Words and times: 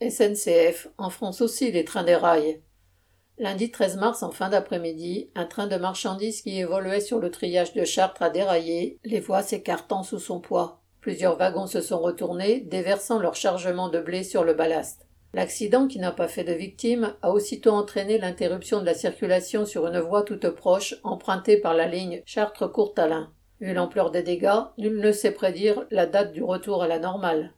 SNCF 0.00 0.86
enfonce 0.96 1.40
aussi 1.40 1.72
les 1.72 1.84
trains 1.84 2.04
rails. 2.04 2.60
Lundi 3.36 3.72
13 3.72 3.96
mars 3.96 4.22
en 4.22 4.30
fin 4.30 4.48
d'après-midi, 4.48 5.30
un 5.34 5.44
train 5.44 5.66
de 5.66 5.74
marchandises 5.74 6.42
qui 6.42 6.58
évoluait 6.60 7.00
sur 7.00 7.18
le 7.18 7.32
triage 7.32 7.72
de 7.72 7.84
Chartres 7.84 8.22
a 8.22 8.30
déraillé, 8.30 8.98
les 9.04 9.18
voies 9.18 9.42
s'écartant 9.42 10.04
sous 10.04 10.20
son 10.20 10.38
poids. 10.38 10.82
Plusieurs 11.00 11.36
wagons 11.36 11.66
se 11.66 11.80
sont 11.80 11.98
retournés, 11.98 12.60
déversant 12.60 13.18
leur 13.18 13.34
chargement 13.34 13.88
de 13.88 13.98
blé 13.98 14.22
sur 14.22 14.44
le 14.44 14.54
ballast. 14.54 15.08
L'accident, 15.34 15.88
qui 15.88 15.98
n'a 15.98 16.12
pas 16.12 16.28
fait 16.28 16.44
de 16.44 16.52
victimes, 16.52 17.14
a 17.22 17.32
aussitôt 17.32 17.72
entraîné 17.72 18.18
l'interruption 18.18 18.80
de 18.80 18.86
la 18.86 18.94
circulation 18.94 19.66
sur 19.66 19.88
une 19.88 19.98
voie 19.98 20.22
toute 20.22 20.48
proche, 20.50 20.94
empruntée 21.02 21.56
par 21.56 21.74
la 21.74 21.86
ligne 21.86 22.22
Chartres-Courtalin. 22.24 23.32
Vu 23.60 23.74
l'ampleur 23.74 24.12
des 24.12 24.22
dégâts, 24.22 24.62
nul 24.78 25.00
ne 25.00 25.10
sait 25.10 25.32
prédire 25.32 25.86
la 25.90 26.06
date 26.06 26.32
du 26.32 26.44
retour 26.44 26.84
à 26.84 26.88
la 26.88 27.00
normale. 27.00 27.52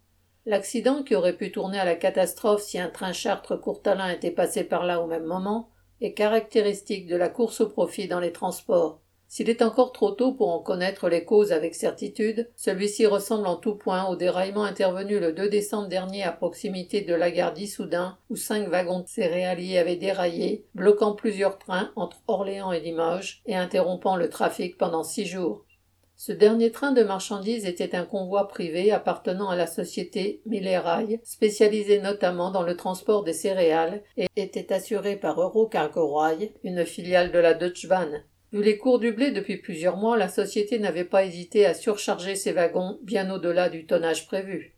L'accident, 0.50 1.04
qui 1.04 1.14
aurait 1.14 1.36
pu 1.36 1.52
tourner 1.52 1.78
à 1.78 1.84
la 1.84 1.94
catastrophe 1.94 2.62
si 2.62 2.76
un 2.76 2.88
train 2.88 3.12
Chartres-Courtalin 3.12 4.08
était 4.08 4.32
passé 4.32 4.64
par 4.64 4.84
là 4.84 5.00
au 5.00 5.06
même 5.06 5.22
moment, 5.22 5.70
est 6.00 6.12
caractéristique 6.12 7.06
de 7.06 7.14
la 7.14 7.28
course 7.28 7.60
au 7.60 7.68
profit 7.68 8.08
dans 8.08 8.18
les 8.18 8.32
transports. 8.32 9.00
S'il 9.28 9.48
est 9.48 9.62
encore 9.62 9.92
trop 9.92 10.10
tôt 10.10 10.32
pour 10.32 10.48
en 10.48 10.58
connaître 10.58 11.08
les 11.08 11.24
causes 11.24 11.52
avec 11.52 11.76
certitude, 11.76 12.50
celui-ci 12.56 13.06
ressemble 13.06 13.46
en 13.46 13.54
tout 13.54 13.76
point 13.76 14.08
au 14.08 14.16
déraillement 14.16 14.64
intervenu 14.64 15.20
le 15.20 15.32
2 15.32 15.48
décembre 15.48 15.86
dernier 15.86 16.24
à 16.24 16.32
proximité 16.32 17.02
de 17.02 17.14
la 17.14 17.30
gare 17.30 17.52
d'Issoudun, 17.52 18.18
où 18.28 18.34
cinq 18.34 18.66
wagons 18.66 19.04
céréaliers 19.06 19.78
avaient 19.78 19.94
déraillé, 19.94 20.66
bloquant 20.74 21.14
plusieurs 21.14 21.60
trains 21.60 21.92
entre 21.94 22.16
Orléans 22.26 22.72
et 22.72 22.80
Limoges 22.80 23.40
et 23.46 23.54
interrompant 23.54 24.16
le 24.16 24.28
trafic 24.28 24.76
pendant 24.76 25.04
six 25.04 25.26
jours. 25.26 25.64
Ce 26.22 26.32
dernier 26.32 26.70
train 26.70 26.92
de 26.92 27.02
marchandises 27.02 27.64
était 27.64 27.94
un 27.94 28.04
convoi 28.04 28.46
privé 28.46 28.92
appartenant 28.92 29.48
à 29.48 29.56
la 29.56 29.66
société 29.66 30.42
Millerail, 30.44 31.18
spécialisée 31.24 31.98
notamment 31.98 32.50
dans 32.50 32.62
le 32.62 32.76
transport 32.76 33.24
des 33.24 33.32
céréales, 33.32 34.02
et 34.18 34.26
était 34.36 34.70
assuré 34.70 35.16
par 35.16 35.40
Eurocargo 35.40 36.20
une 36.62 36.84
filiale 36.84 37.32
de 37.32 37.38
la 37.38 37.54
Deutsche 37.54 37.88
Bahn. 37.88 38.22
Vu 38.52 38.62
les 38.62 38.76
cours 38.76 38.98
du 38.98 39.12
blé 39.12 39.30
depuis 39.30 39.56
plusieurs 39.56 39.96
mois, 39.96 40.18
la 40.18 40.28
société 40.28 40.78
n'avait 40.78 41.06
pas 41.06 41.24
hésité 41.24 41.64
à 41.64 41.72
surcharger 41.72 42.34
ses 42.34 42.52
wagons 42.52 42.98
bien 43.02 43.34
au-delà 43.34 43.70
du 43.70 43.86
tonnage 43.86 44.26
prévu. 44.26 44.76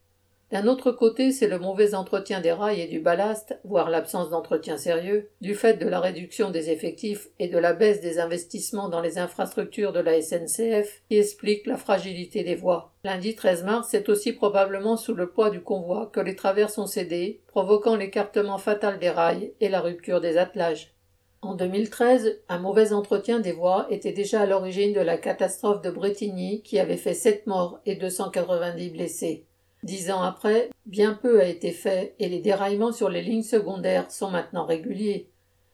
D'un 0.53 0.67
autre 0.67 0.93
côté, 0.93 1.33
c'est 1.33 1.49
le 1.49 1.59
mauvais 1.59 1.95
entretien 1.95 2.43
des 2.43 2.53
rails 2.53 2.83
et 2.83 2.87
du 2.87 3.01
ballast, 3.01 3.59
voire 3.65 3.89
l'absence 3.89 4.29
d'entretien 4.29 4.77
sérieux, 4.77 5.31
du 5.41 5.55
fait 5.55 5.79
de 5.79 5.89
la 5.89 5.99
réduction 5.99 6.51
des 6.51 6.69
effectifs 6.69 7.29
et 7.39 7.49
de 7.49 7.57
la 7.57 7.73
baisse 7.73 8.03
des 8.03 8.19
investissements 8.19 8.91
dans 8.91 9.01
les 9.01 9.17
infrastructures 9.17 9.95
de 9.95 10.01
la 10.01 10.21
SNCF, 10.21 11.05
qui 11.09 11.17
explique 11.17 11.67
la 11.67 11.79
fragilité 11.79 12.45
des 12.45 12.55
voies. 12.55 12.93
Lundi 13.03 13.35
13 13.35 13.65
mars, 13.65 13.89
c'est 13.91 14.11
aussi 14.11 14.35
probablement 14.35 14.99
sous 14.99 15.15
le 15.15 15.31
poids 15.31 15.49
du 15.49 15.63
convoi 15.63 16.11
que 16.13 16.21
les 16.21 16.37
traverses 16.37 16.77
ont 16.77 16.87
cédé, 16.87 17.41
provoquant 17.47 17.97
l'écartement 17.97 18.59
fatal 18.59 18.99
des 18.99 19.09
rails 19.09 19.55
et 19.61 19.71
la 19.71 19.81
rupture 19.81 20.21
des 20.21 20.37
attelages. 20.37 20.95
En 21.41 21.55
2013, 21.55 22.43
un 22.51 22.59
mauvais 22.59 22.93
entretien 22.93 23.41
des 23.41 23.53
voies 23.53 23.87
était 23.89 24.13
déjà 24.13 24.43
à 24.43 24.47
l'origine 24.47 24.93
de 24.93 25.01
la 25.01 25.17
catastrophe 25.17 25.81
de 25.81 25.91
Bretigny 25.91 26.63
qui 26.63 26.79
avait 26.79 26.99
fait 26.99 27.15
sept 27.15 27.47
morts 27.47 27.81
et 27.87 27.97
290 27.97 28.91
blessés. 28.91 29.47
Dix 29.83 30.13
ans 30.13 30.23
après, 30.23 30.71
bien 30.87 31.13
peu 31.13 31.41
a 31.41 31.47
été 31.47 31.73
fait 31.73 32.15
et 32.21 32.29
les 32.29 32.39
déraillements 32.39 32.93
sur 32.93 33.09
les 33.09 33.21
lignes 33.21 33.43
secondaires 33.43 34.13
sont 34.13 34.31
maintenant 34.31 34.65
réguliers. 34.65 35.29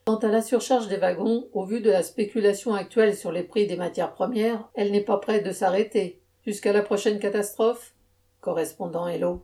Quant 0.07 0.17
à 0.17 0.29
la 0.29 0.41
surcharge 0.41 0.89
des 0.89 0.97
wagons, 0.97 1.47
au 1.53 1.67
vu 1.67 1.83
de 1.83 1.91
la 1.91 2.03
spéculation 2.03 2.73
actuelle 2.73 3.15
sur 3.15 3.33
les 3.33 3.43
prix 3.43 3.67
des 3.67 3.77
matières 3.77 4.15
premières, 4.15 4.67
elle 4.75 4.93
n'est 4.93 5.03
pas 5.03 5.19
prête 5.19 5.45
de 5.45 5.53
s'arrêter. 5.53 6.23
Jusqu'à 6.47 6.73
la 6.73 6.81
prochaine 6.81 7.19
catastrophe? 7.19 7.95
Correspondant 8.41 9.07
Hello. 9.07 9.37